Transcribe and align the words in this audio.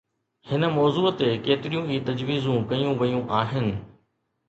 هن 0.51 0.63
موضوع 0.77 1.07
تي 1.19 1.29
ڪيتريون 1.45 1.85
ئي 1.91 1.99
تجويزون 2.09 2.59
ڪيون 2.75 2.93
ويون 3.01 3.33
آهن. 3.45 3.73